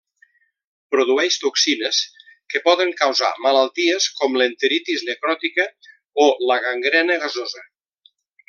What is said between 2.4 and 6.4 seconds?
que poden causar malalties com l'enteritis necròtica o